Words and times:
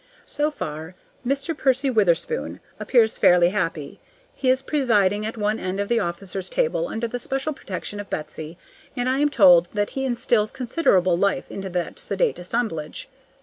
So 0.25 0.49
far 0.49 0.95
Mr. 1.23 1.55
Percy 1.55 1.91
Witherspoon 1.91 2.59
appears 2.79 3.19
fairly 3.19 3.49
happy. 3.49 3.99
He 4.33 4.49
is 4.49 4.63
presiding 4.63 5.27
at 5.27 5.37
one 5.37 5.59
end 5.59 5.79
of 5.79 5.89
the 5.89 5.99
officers' 5.99 6.49
table 6.49 6.87
under 6.87 7.07
the 7.07 7.19
special 7.19 7.53
protection 7.53 7.99
of 7.99 8.09
Betsy, 8.09 8.57
and 8.95 9.07
I 9.07 9.19
am 9.19 9.29
told 9.29 9.69
that 9.75 9.91
he 9.91 10.03
instills 10.05 10.49
considerable 10.49 11.19
life 11.19 11.51
into 11.51 11.69
that 11.69 11.99
sedate 11.99 12.39
assemblage. 12.39 13.09